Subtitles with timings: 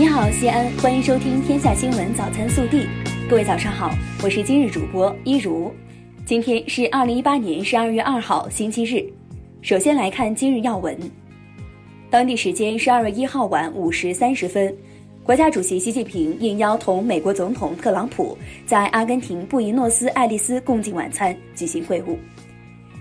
[0.00, 2.78] 你好，西安，欢迎收听《天下新闻早餐速递》。
[3.28, 3.90] 各位早上好，
[4.22, 5.70] 我是今日主播一如。
[6.24, 9.04] 今天是二零一八年十二月二号，星期日。
[9.60, 10.98] 首先来看今日要闻。
[12.08, 14.74] 当地时间十二月一号晚五时三十分，
[15.22, 22.16] 国家主席习近平应邀同美国总统特朗普在阿根廷布宜诺斯艾利斯共进晚餐，举行会晤。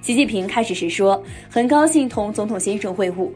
[0.00, 3.28] 习近平开始时说：“很高兴同总统先生会晤。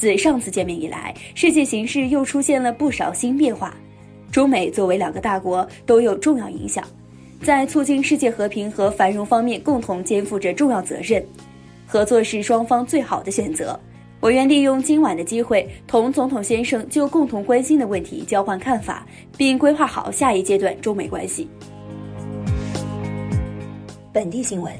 [0.00, 3.76] 自上次见面以来，世界形势又出现了不少新变化。
[4.32, 6.82] 中美作为两个大国，都有重要影响，
[7.42, 11.22] 在促进世界和平和繁荣方面共同肩负着重要责任。
[11.86, 13.78] 合作是双方最好的选择。
[14.20, 21.46] 我愿利用今晚的机会，同总统先生就共同关心的问题交换看法，并规划好下一阶段中美关系。”
[24.14, 24.72] 本地新闻。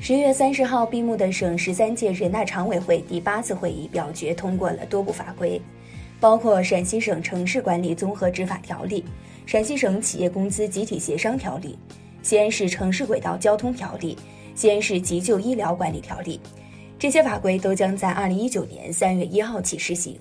[0.00, 5.60] 十月三十号闭幕的省十三届人大常委会第八次会议表决通过了多部法规，
[6.20, 9.04] 包括陕西省城市管理综合执法条例、
[9.44, 11.76] 陕西省企业工资集体协商条例、
[12.22, 14.16] 西安市城市轨道交通条例、
[14.54, 16.40] 西安市急救医疗管理条例。
[16.96, 20.16] 这些法规都将在二零一九年三月一号起施行。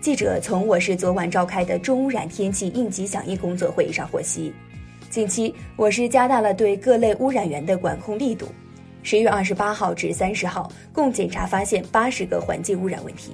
[0.00, 4.52] 记者从我市昨晚召开的重污染天气应急响应工作会议上获悉。
[5.10, 8.46] 近期，我市加大了对各类污染源的管控力度。
[9.02, 13.32] 十月二十八号至三十号，共检查发现八十个环境污染问题。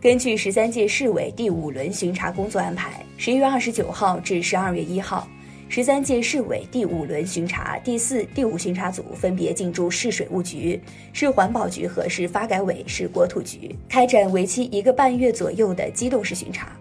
[0.00, 5.28] 根据十三届市委第五轮巡查工作安排，十一月二十九号至十二月一号，
[5.68, 10.80] 十三届市委第五轮巡查第四、第五巡查组分别进驻市水务局、
[11.12, 16.76] 市环保局和市发改委、市国土局，开展为期一个半月左右的机动式巡查。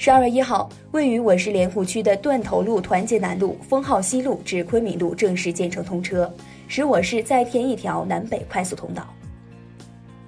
[0.00, 6.32] 十二月一号，位于我市莲湖区的断头路团结南路丰浩西路至昆明路正式建成通车，
[6.68, 9.12] 使我市再添一条南北快速通道。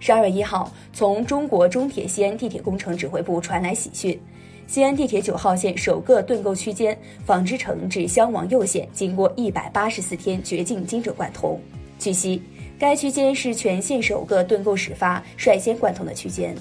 [0.01, 4.21] 十二月一号，从中国中铁西安地铁工程指挥部传来喜讯，
[4.67, 11.61] 西安地铁九号线首个盾构区间纺织城至襄王右线经过一百八十四天掘进精准贯通。
[11.97, 12.43] 据悉，
[12.77, 16.57] 该区间是全县首个盾构始发、率先贯通的区间。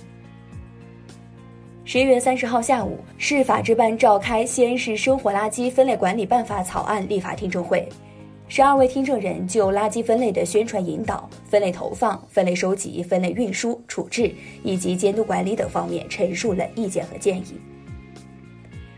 [1.92, 7.84] 十一月三十号下午，市法制办召开《西安市生活垃圾分类管理办法》草案立法听证会，
[8.48, 17.60] 十二位听证人就垃圾分类的宣传引导、分类投放、分类收集、分类运输、处置以及监督管理等方面陈述了意见和建议。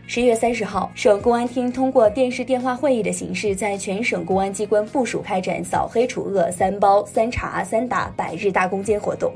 [0.06, 9.32] 十一月三十号，省公安厅通过电视电话会议的形式，在全省公安机关部署开展扫黑除恶三包三查三打百日大攻坚活动。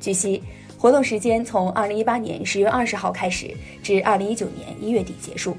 [0.00, 0.42] 据悉。
[0.78, 3.50] 活动时间从二零一八年十月二十号开始，
[3.82, 5.56] 至二零一九年一月底结束。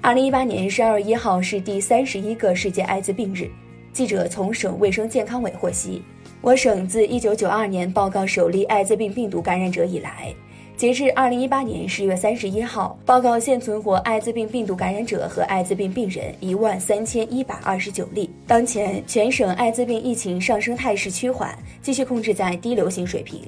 [0.00, 3.50] 二零一八年十二月一号是第三十一个世界艾滋病日。
[3.92, 6.00] 记者从省卫生健康委获悉，
[6.40, 10.34] 我省自一九九二年报告首例艾滋病病毒感染者以来，
[10.76, 18.30] 截至二零一八年十月三十一号，报告现存活艾滋病病毒感染者和艾滋病病人一万三千一百二十九例。
[18.46, 23.42] 当前全省艾滋病疫情上升态势趋缓，继续控制在低流行水平。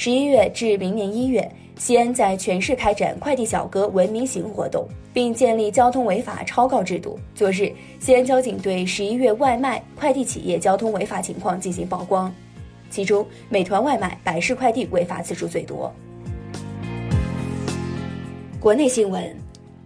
[0.00, 7.18] 十一月至明年一月，西安在全市开展快递小哥文明行活动，并建立交通违法超告制度。
[7.34, 12.32] 昨日，西安交警对十一月外卖快递企业交通违法情况进行曝光，
[12.88, 15.92] 其中美团外卖、百世快递违法次数最多。
[18.60, 19.36] 国内新闻，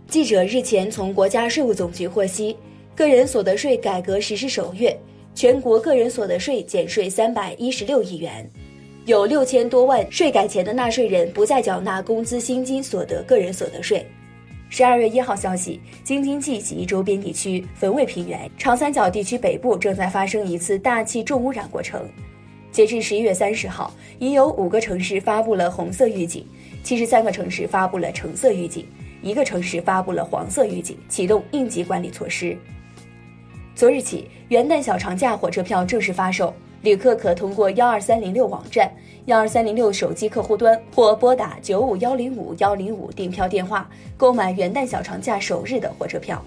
[0.09, 2.55] 记者日前从国家税务总局获悉，
[2.94, 4.94] 个人所得税改革实施首月，
[5.34, 8.47] 全国个人所得税减税三百一十六亿元。
[9.05, 14.07] 有六千多万税改前的纳税人不再缴纳工资薪金所得个人所得税。
[14.69, 22.09] 十二月一号消息，京津冀及周边地区、汾渭平原、长三角地区北部正在发生一次大气重污染过程。
[22.71, 26.47] 截至十一月三十号，已有五个城市发布了红色预警，
[26.85, 28.87] 七十三个城市发布了橙色预警，
[29.21, 32.57] 一个城市发布了黄色预警，启动应急管理措施。
[33.75, 36.55] 昨日起，元旦小长假火车票正式发售。
[36.82, 38.91] 旅客可通过幺二三零六网站、
[39.26, 46.43] 幺二三零六手机客户端或拨打九五幺零五幺零五订票电话购买元旦小长假首日的火车票。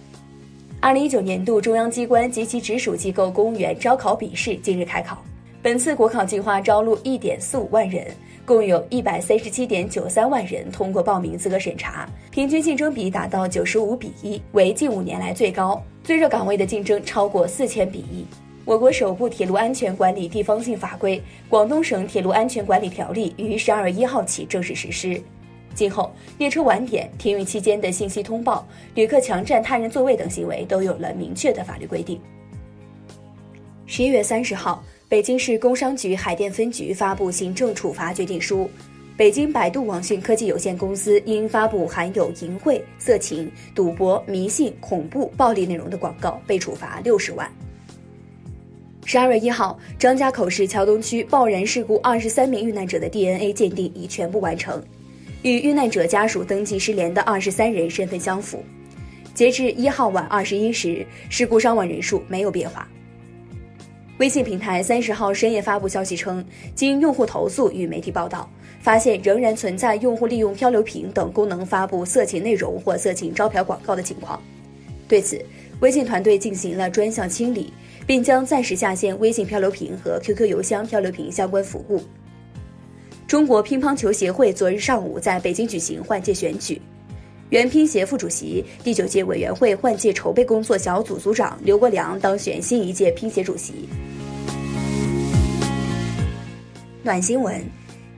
[0.81, 5.23] 二零一九年度中央机关及其直属机构公务员招考笔试近日开考，
[5.61, 8.05] 本次国考计划招录一点四五万人，
[8.45, 18.25] 共有一百三十七点九三万人通过报名资格审查，平均竞争比达到九十五比一，为近五年来最高，最热岗位的竞争超过四千比一。
[18.65, 25.21] 我国首部铁路安全管理地方性法规《广东省铁路安全管理条例》于十二月一号起正式实施。
[25.75, 32.19] 今后，列车晚点、停运期间的信息通报、旅客强占他人座位等行为都有了明确的法律规定。
[33.85, 38.67] 十一月三十号，北京市工商局海淀分局发布行政处罚决定书，
[39.15, 47.47] 北京百度网讯科技有限公司因发布含有淫秽、色情、赌博、迷信、恐怖、暴力内容的广告，被处罚六十万。
[49.07, 54.83] 十二月一号，张家口市桥东区爆燃事故二十三名遇难者的 DNA 鉴定已全部完成，
[55.43, 58.63] 与遇难者家属登记失联的二十三人身份相符。
[59.35, 62.87] 截至一号晚二十一时，事故伤亡人数没有变化。
[64.17, 66.43] 微信平台三十号深夜发布消息称，
[66.73, 68.49] 经用户投诉与媒体报道。
[68.79, 74.39] 发现仍然存在用户利用漂流瓶等功能发布色情内容或色情招嫖广告的情况。
[75.07, 75.43] 对此，
[75.81, 77.73] 微信团队进行了专项清理，
[78.07, 82.01] 并将暂时下线微信漂流瓶和 QQ 邮箱漂流瓶相关服务。
[83.27, 86.81] 中国乒乓球协会昨日上午在北京举行换届选举，
[87.49, 93.89] 原乒协副主席、第九届委员会换届筹备工作小组组长刘国梁当选新一届乒协主席。
[97.03, 97.61] 暖新闻。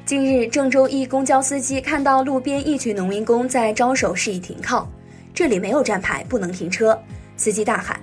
[0.05, 4.89] 近日，郑州一公交司机看到路边一群农民工在招手示意停靠，
[5.33, 6.97] 这里没有站牌，不能停车。
[7.37, 7.97] 司机大喊，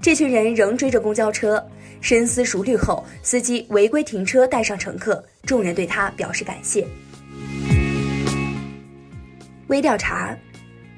[0.00, 1.62] 这群人仍追着公交车。
[2.00, 6.86] 深思熟虑后，司机违规停车带上乘客，众人对他表示感谢。
[9.68, 10.36] 微调查：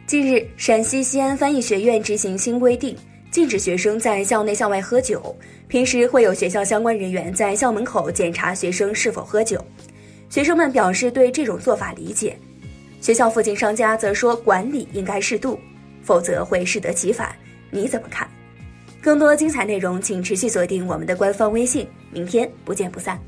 [0.06, 2.94] 近日，陕西西安翻译学院执行新规定，
[3.30, 5.34] 禁止学生在校内校外喝酒。
[5.68, 9.64] 平时会有学校相关人员在校门口检查学生是否喝酒。
[10.28, 12.36] 学生们表示对这种做法理解，
[13.00, 15.58] 学校附近商家则说管理应该适度，
[16.02, 17.34] 否则会适得其反。
[17.70, 18.28] 你怎么看？
[19.00, 21.86] 更多精彩内容，请持续锁定我们的官方微信。
[22.10, 23.18] 明天不见不散。